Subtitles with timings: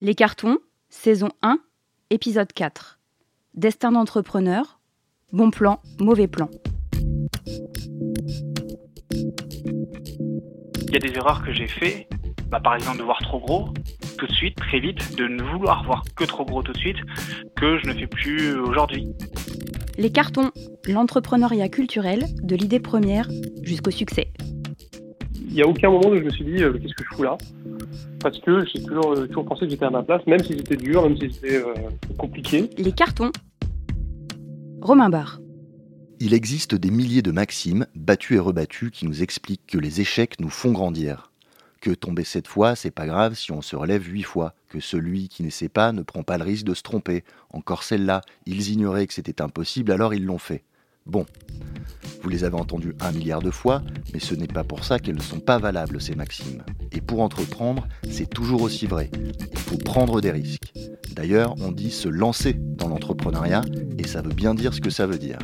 [0.00, 0.58] Les cartons,
[0.90, 1.58] saison 1,
[2.10, 3.00] épisode 4.
[3.54, 4.78] Destin d'entrepreneur,
[5.32, 6.48] bon plan, mauvais plan.
[10.86, 12.08] Il y a des erreurs que j'ai fait,
[12.46, 13.70] bah, par exemple de voir trop gros
[14.18, 16.98] tout de suite, très vite, de ne vouloir voir que trop gros tout de suite,
[17.56, 19.08] que je ne fais plus aujourd'hui.
[19.96, 20.52] Les cartons,
[20.86, 23.28] l'entrepreneuriat culturel, de l'idée première
[23.64, 24.32] jusqu'au succès.
[25.48, 27.22] Il n'y a aucun moment où je me suis dit euh, qu'est-ce que je fous
[27.22, 27.38] là?
[28.20, 30.76] Parce que j'ai toujours, euh, toujours pensé que j'étais à ma place, même si c'était
[30.76, 31.72] dur, même si c'était euh,
[32.18, 32.68] compliqué.
[32.76, 33.32] Les cartons.
[34.82, 35.40] Romain Barre.
[36.20, 40.34] Il existe des milliers de maximes, battues et rebattues, qui nous expliquent que les échecs
[40.38, 41.32] nous font grandir.
[41.80, 44.54] Que tomber sept fois, c'est pas grave si on se relève huit fois.
[44.68, 47.24] Que celui qui n'essaie pas ne prend pas le risque de se tromper.
[47.52, 50.64] Encore celle-là, ils ignoraient que c'était impossible, alors ils l'ont fait.
[51.08, 51.24] Bon,
[52.22, 55.16] vous les avez entendues un milliard de fois, mais ce n'est pas pour ça qu'elles
[55.16, 56.62] ne sont pas valables, ces maximes.
[56.92, 59.10] Et pour entreprendre, c'est toujours aussi vrai.
[59.50, 60.70] Il faut prendre des risques.
[61.16, 63.62] D'ailleurs, on dit se lancer dans l'entrepreneuriat,
[63.96, 65.38] et ça veut bien dire ce que ça veut dire.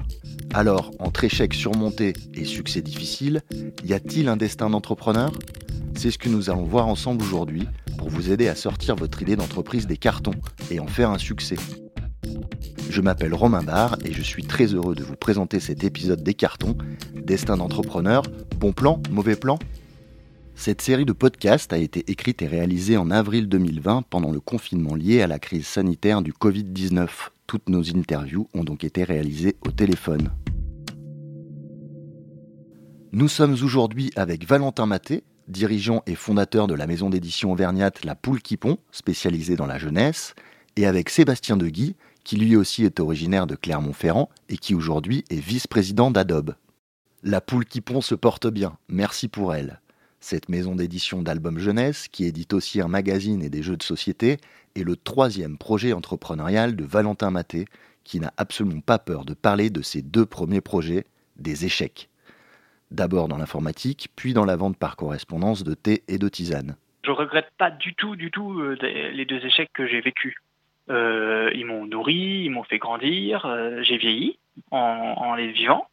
[0.52, 3.40] Alors, entre échecs surmontés et succès difficiles,
[3.84, 5.32] y a-t-il un destin d'entrepreneur?
[5.96, 7.66] C'est ce que nous allons voir ensemble aujourd'hui
[7.96, 10.34] pour vous aider à sortir votre idée d'entreprise des cartons
[10.70, 11.56] et en faire un succès.
[12.94, 16.34] Je m'appelle Romain Barre et je suis très heureux de vous présenter cet épisode des
[16.34, 16.76] cartons,
[17.12, 18.22] Destin d'entrepreneur,
[18.60, 19.58] bon plan, mauvais plan
[20.54, 24.94] Cette série de podcasts a été écrite et réalisée en avril 2020 pendant le confinement
[24.94, 27.08] lié à la crise sanitaire du Covid-19.
[27.48, 30.30] Toutes nos interviews ont donc été réalisées au téléphone.
[33.10, 38.14] Nous sommes aujourd'hui avec Valentin Maté, dirigeant et fondateur de la maison d'édition auvergnate La
[38.14, 40.36] Poule qui Pond, spécialisée dans la jeunesse,
[40.76, 45.40] et avec Sébastien Deguy, qui lui aussi est originaire de Clermont-Ferrand et qui aujourd'hui est
[45.40, 46.54] vice-président d'Adobe.
[47.22, 49.80] La poule qui pond se porte bien, merci pour elle.
[50.20, 54.38] Cette maison d'édition d'albums jeunesse, qui édite aussi un magazine et des jeux de société,
[54.74, 57.66] est le troisième projet entrepreneurial de Valentin Maté,
[58.04, 61.04] qui n'a absolument pas peur de parler de ses deux premiers projets,
[61.36, 62.08] des échecs.
[62.90, 66.76] D'abord dans l'informatique, puis dans la vente par correspondance de thé et de tisane.
[67.04, 70.36] Je regrette pas du tout, du tout euh, les deux échecs que j'ai vécus.
[70.90, 74.38] Euh, ils m'ont nourri, ils m'ont fait grandir, euh, j'ai vieilli
[74.70, 75.88] en, les vivant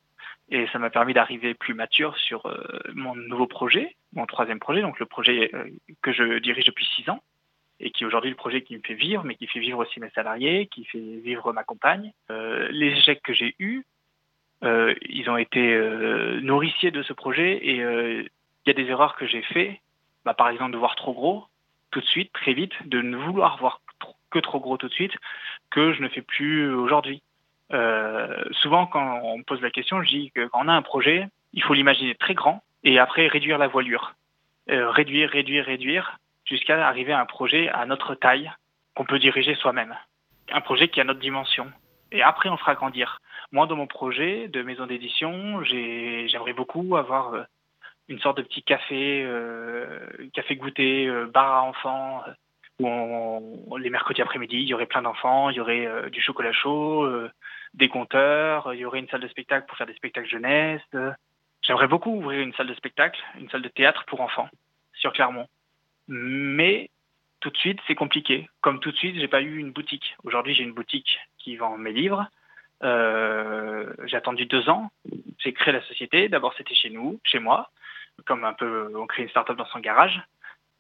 [0.50, 2.62] et ça m'a permis d'arriver plus mature sur euh,
[2.94, 5.52] mon nouveau projet, mon troisième projet, donc le projet
[6.02, 7.24] que je dirige depuis six ans
[7.80, 10.00] et qui est aujourd'hui le projet qui me fait vivre, mais qui fait vivre aussi
[10.00, 12.12] mes salariés, qui fait vivre ma compagne.
[12.30, 13.86] Les échecs que j'ai eus,
[14.62, 15.80] ils ont été
[16.42, 18.30] nourriciers de ce projet et il
[18.68, 19.82] y a des erreurs que j'ai fait,
[20.26, 21.46] bah, par exemple de voir trop gros
[21.92, 23.81] tout de suite, très vite, de ne vouloir voir
[24.32, 25.14] que trop gros tout de suite,
[25.70, 27.22] que je ne fais plus aujourd'hui.
[27.74, 30.82] Euh, souvent, quand on me pose la question, je dis que quand on a un
[30.82, 34.14] projet, il faut l'imaginer très grand et après réduire la voilure.
[34.70, 38.52] Euh, réduire, réduire, réduire, jusqu'à arriver à un projet à notre taille
[38.96, 39.96] qu'on peut diriger soi-même.
[40.52, 41.72] Un projet qui a notre dimension.
[42.12, 43.22] Et après, on fera grandir.
[43.52, 47.44] Moi, dans mon projet de maison d'édition, j'aimerais beaucoup avoir euh,
[48.10, 49.26] une sorte de petit café,
[50.34, 52.22] café goûter, bar à enfants,
[52.80, 56.52] où les mercredis après-midi, il y aurait plein d'enfants, il y aurait euh, du chocolat
[56.52, 57.30] chaud, euh,
[57.74, 60.82] des compteurs, il y aurait une salle de spectacle pour faire des spectacles jeunesse.
[61.62, 64.50] J'aimerais beaucoup ouvrir une salle de spectacle, une salle de théâtre pour enfants
[64.94, 65.48] sur Clermont.
[66.08, 66.90] Mais
[67.40, 68.50] tout de suite, c'est compliqué.
[68.62, 70.16] Comme tout de suite, j'ai pas eu une boutique.
[70.24, 72.28] Aujourd'hui, j'ai une boutique qui vend mes livres.
[72.84, 74.92] Euh, j'ai attendu deux ans.
[75.40, 76.30] J'ai créé la société.
[76.30, 77.70] D'abord, c'était chez nous, chez moi,
[78.26, 80.22] comme un peu, on crée une start-up dans son garage.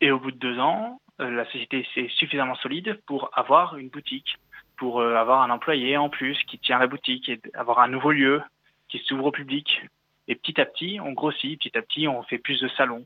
[0.01, 0.99] Et au bout de deux ans,
[1.29, 4.37] la société est suffisamment solide pour avoir une boutique,
[4.77, 8.11] pour euh, avoir un employé en plus qui tient la boutique et avoir un nouveau
[8.11, 8.41] lieu
[8.89, 9.81] qui s'ouvre au public.
[10.27, 13.05] Et petit à petit, on grossit, petit à petit, on fait plus de salons.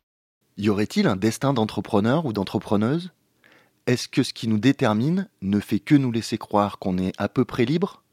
[0.57, 3.11] Y aurait-il un destin d'entrepreneur ou d'entrepreneuse?
[3.87, 7.29] Est-ce que ce qui nous détermine ne fait que nous laisser croire qu'on est à
[7.29, 8.03] peu près libre?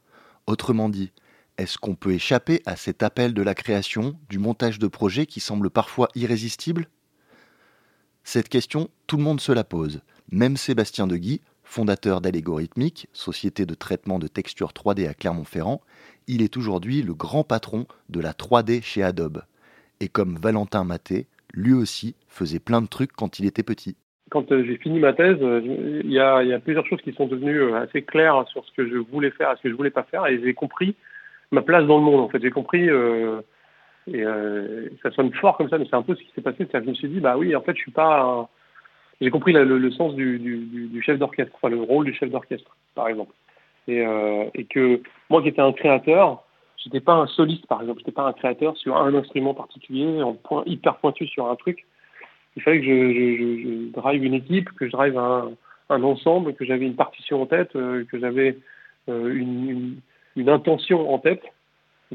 [0.47, 1.12] Autrement dit,
[1.57, 5.41] est-ce qu'on peut échapper à cet appel de la création, du montage de projets qui
[5.41, 6.89] semble parfois irrésistible
[8.25, 10.00] cette question, tout le monde se la pose,
[10.31, 15.81] même Sébastien Deguy, fondateur d'Allégorithmique, société de traitement de textures 3D à Clermont-Ferrand,
[16.29, 19.43] il est aujourd'hui le grand patron de la 3D chez Adobe.
[20.00, 23.97] Et comme Valentin Maté, lui aussi faisait plein de trucs quand il était petit.
[24.31, 25.61] Quand euh, j'ai fini ma thèse, euh,
[26.05, 28.97] il y, a, plusieurs choses qui sont devenues euh, assez claires sur ce que je
[28.97, 30.94] voulais faire et ce que je voulais pas faire, et j'ai compris
[31.50, 32.20] ma place dans le monde.
[32.20, 32.88] En fait, j'ai compris
[34.08, 36.66] et euh, ça sonne fort comme ça, mais c'est un peu ce qui s'est passé.
[36.72, 38.49] Je me suis dit, bah oui, en fait, je suis pas.
[39.20, 43.32] J'ai compris le, sens du, chef d'orchestre, enfin le rôle du chef d'orchestre, par exemple.
[43.87, 45.00] Et, euh, et, que
[45.31, 46.43] moi qui étais un créateur,
[46.76, 48.00] j'étais pas un soliste, par exemple.
[48.00, 50.20] J'étais pas un créateur sur un instrument particulier,
[50.66, 51.87] hyper pointu sur un truc.
[52.56, 55.52] Il fallait que je, drive une équipe, que je drive un,
[55.88, 58.58] un ensemble, que j'avais une partition en tête, que j'avais
[59.06, 60.00] une,
[60.34, 61.43] une, intention en tête,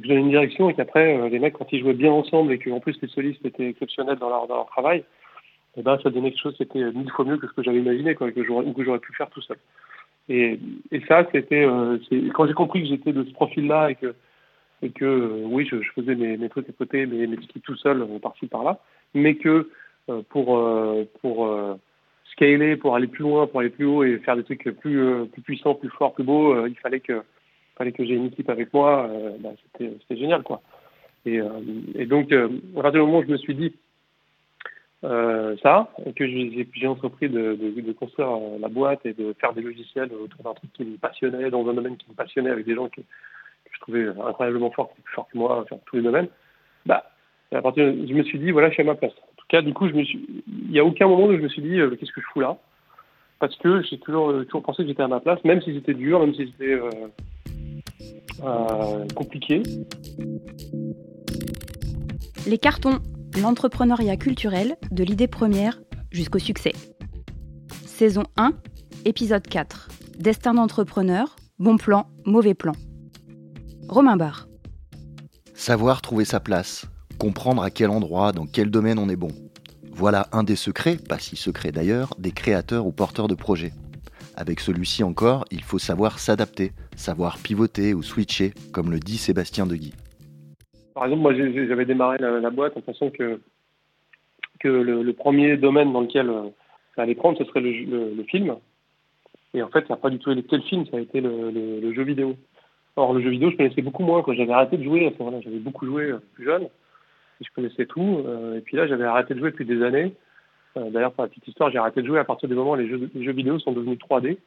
[0.01, 2.79] que j'avais une direction et qu'après, les mecs, quand ils jouaient bien ensemble et qu'en
[2.79, 6.31] plus les solistes étaient exceptionnels dans leur, dans leur travail, et eh ben, ça donnait
[6.31, 8.73] quelque chose qui était mille fois mieux que ce que j'avais imaginé, quoi, que ou
[8.73, 9.57] que j'aurais pu faire tout seul.
[10.27, 10.59] Et,
[10.91, 11.67] et ça, c'était
[12.33, 14.15] quand j'ai compris que j'étais de ce profil-là et que
[14.81, 17.61] et que euh, oui, je, je, faisais mes, mes trucs à côté, mes, mes skis
[17.61, 18.79] tout seul, euh, par-ci par-là,
[19.13, 19.69] mais que
[20.09, 20.63] euh, pour
[21.21, 21.49] pour
[22.31, 25.41] scaler, pour aller plus loin, pour aller plus haut et faire des trucs plus plus
[25.41, 27.21] puissants, plus forts, plus beaux, il fallait que
[27.77, 29.09] fallait que j'ai une équipe avec moi.
[29.39, 30.61] Bah, c'était génial quoi.
[31.25, 31.39] Et,
[31.95, 33.73] et donc à partir du moment où je me suis dit
[35.01, 38.29] ça, et que j'ai entrepris de, construire
[38.59, 41.73] la boîte et de faire des logiciels autour d'un truc qui me passionnait, dans un
[41.73, 43.03] domaine qui me passionnait, avec des gens qui,
[43.71, 46.27] je trouvais incroyablement fort, plus fort que moi sur tous les domaines,
[46.85, 47.03] bah,
[47.53, 49.13] à partir je me suis dit, voilà, je suis à ma place.
[49.13, 51.79] En tout cas, du coup, il n'y a aucun moment où je me suis dit,
[51.79, 52.57] euh, qu'est-ce que je fous là?
[53.39, 55.93] Parce que j'ai toujours, euh, toujours pensé que j'étais à ma place, même si c'était
[55.93, 56.89] dur, même si c'était euh,
[59.15, 59.63] compliqué.
[62.45, 62.99] Les cartons,
[63.41, 65.79] l'entrepreneuriat culturel, de l'idée première
[66.11, 66.73] jusqu'au succès.
[67.85, 68.53] Saison 1,
[69.05, 69.89] épisode 4.
[70.19, 72.73] Destin d'entrepreneur, bon plan, mauvais plan.
[73.89, 74.47] Romain Barre.
[75.53, 76.85] Savoir trouver sa place,
[77.17, 79.31] comprendre à quel endroit, dans quel domaine on est bon.
[79.91, 83.73] Voilà un des secrets, pas si secret d'ailleurs, des créateurs ou porteurs de projets.
[84.35, 89.65] Avec celui-ci encore, il faut savoir s'adapter, savoir pivoter ou switcher, comme le dit Sébastien
[89.65, 89.93] Deguy.
[90.93, 93.39] Par exemple, moi j'avais démarré la, boîte en pensant que,
[94.59, 96.49] que le, premier domaine dans lequel euh,
[96.95, 98.55] ça allait prendre, ce serait le, film.
[99.53, 101.93] Et en fait, ça n'a pas du tout été le film, ça a été le
[101.93, 102.35] jeu vidéo.
[102.97, 104.23] Or, le jeu vidéo, je connaissais beaucoup moins.
[104.27, 106.67] J'avais arrêté de jouer, j'avais beaucoup joué euh, plus jeune.
[107.39, 108.23] Je connaissais tout.
[108.25, 110.13] Euh, et puis là, j'avais arrêté de jouer depuis des années.
[110.75, 112.87] D'ailleurs, pour la petite histoire, j'ai arrêté de jouer à partir du moment où les
[112.87, 114.37] jeux vidéo sont devenus 3D.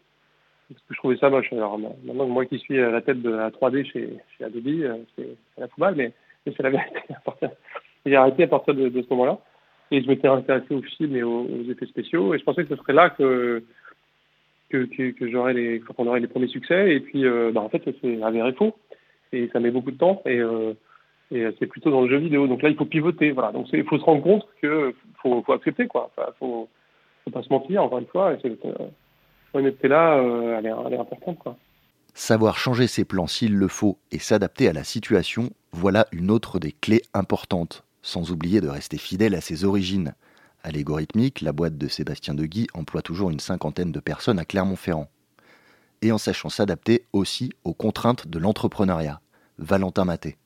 [0.72, 1.52] Parce que je trouvais ça moche.
[1.52, 5.36] Alors, maintenant, moi qui suis à la tête de la 3D chez, chez Adobe, c'est
[5.58, 6.12] la football, mais,
[6.46, 7.00] mais c'est la vérité.
[8.06, 9.38] j'ai arrêté à partir de, ce moment-là.
[9.90, 12.34] Et je m'étais intéressé aux films et aux, effets spéciaux.
[12.34, 13.64] Et je pensais que ce serait là que,
[14.68, 16.94] que, que, que j'aurais les, qu'on aurait les premiers succès.
[16.94, 18.76] Et puis, euh, bah, en fait, c'est avéré faux.
[19.32, 20.22] Et ça met beaucoup de temps.
[20.24, 20.74] Et, euh,
[21.32, 22.46] et c'est plutôt dans le jeu vidéo.
[22.46, 23.32] Donc là, il faut pivoter.
[23.32, 23.50] Voilà.
[23.50, 26.12] Donc il faut se rendre compte que faut, accepter, quoi.
[26.16, 26.68] Enfin, faut,
[27.24, 28.36] faut pas se mentir, encore une fois.
[29.54, 31.56] L'honnêteté là, euh, elle, est, elle est importante, quoi.
[32.14, 36.58] Savoir changer ses plans s'il le faut et s'adapter à la situation, voilà une autre
[36.58, 40.14] des clés importantes, sans oublier de rester fidèle à ses origines.
[40.62, 45.08] À la boîte de Sébastien Deguy emploie toujours une cinquantaine de personnes à Clermont-Ferrand.
[46.02, 49.20] Et en sachant s'adapter aussi aux contraintes de l'entrepreneuriat.
[49.58, 50.36] Valentin Maté.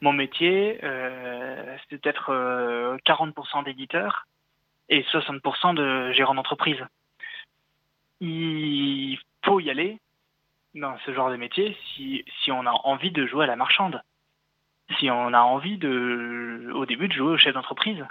[0.00, 2.32] Mon métier, euh, c'est peut-être
[3.06, 4.26] 40% euh, d'éditeur
[4.88, 6.80] et 60% de gérant d'entreprise.
[8.22, 9.98] Il faut y aller
[10.74, 14.02] dans ce genre de métier si, on a envie de jouer à la marchande.
[14.98, 18.04] Si on a envie de, au début de jouer au chef d'entreprise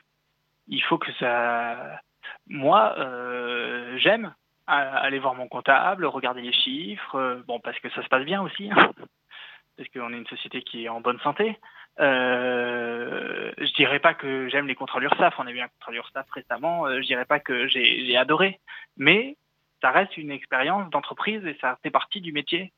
[0.71, 2.01] il faut que ça.
[2.47, 4.33] Moi, euh, j'aime
[4.67, 8.41] aller voir mon comptable, regarder les chiffres, euh, bon parce que ça se passe bien
[8.41, 8.91] aussi, hein,
[9.77, 11.59] parce qu'on est une société qui est en bonne santé.
[11.99, 16.29] Euh, je dirais pas que j'aime les contrôles URSAF, on a eu un contrôle URSAF
[16.31, 18.61] récemment, je dirais pas que j'ai adoré,
[18.95, 19.35] mais
[19.81, 22.71] ça reste une expérience d'entreprise et ça fait partie du métier.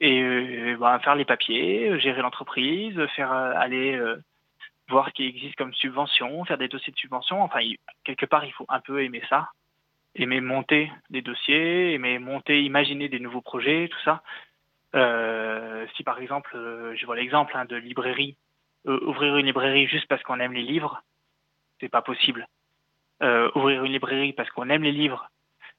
[0.00, 3.98] Et bah, faire les papiers, gérer l'entreprise, faire aller
[4.88, 7.42] voir ce qui existe comme subvention, faire des dossiers de subvention.
[7.42, 7.60] Enfin,
[8.04, 9.48] quelque part, il faut un peu aimer ça,
[10.14, 14.22] aimer monter des dossiers, aimer monter, imaginer des nouveaux projets, tout ça.
[14.94, 18.36] Euh, si par exemple, euh, je vois l'exemple hein, de librairie,
[18.86, 21.02] euh, ouvrir une librairie juste parce qu'on aime les livres,
[21.80, 22.46] c'est pas possible.
[23.54, 25.30] ouvrir une librairie parce qu'on aime les livres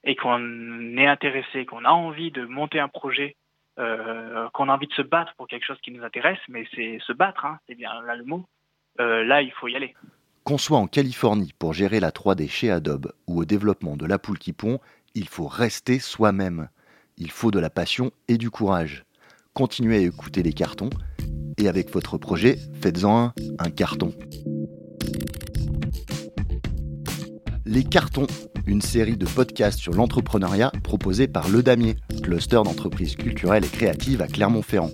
[0.04, 3.36] et qu'on est intéressé, qu'on a envie de monter un projet,
[3.75, 7.13] qu'on a envie de se battre pour quelque chose qui nous intéresse, mais c'est se
[7.13, 8.46] battre, hein, c'est bien là le mot.
[9.00, 9.96] Euh, là, il faut y aller.
[10.44, 14.18] Qu'on soit en Californie pour gérer la 3D chez Adobe ou au développement de la
[14.18, 14.80] poule qui pond,
[15.13, 16.70] il faut rester soi-même.
[17.18, 19.04] Il faut de la passion et du courage.
[19.54, 20.89] Continuez à écouter les cartons
[21.58, 24.13] et avec votre projet, faites-en un carton.
[27.66, 28.27] Les cartons,
[28.68, 34.22] une série de podcasts sur l'entrepreneuriat proposée par Le Damier, cluster d'entreprises culturelles et créatives
[34.22, 34.92] à Clermont-Ferrand.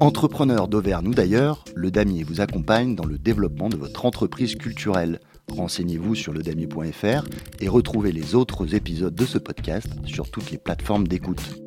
[0.00, 5.20] Entrepreneur d'Auvergne ou d'ailleurs, le Damier vous accompagne dans le développement de votre entreprise culturelle.
[5.52, 7.24] Renseignez-vous sur ledamier.fr
[7.60, 11.60] et retrouvez les autres épisodes de ce podcast sur toutes les plateformes d'écoute.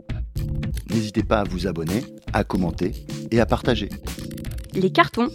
[0.89, 2.91] N'hésitez pas à vous abonner, à commenter
[3.31, 3.89] et à partager.
[4.73, 5.29] Les cartons,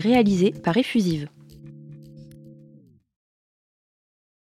[0.00, 1.28] réalisés par Effusive.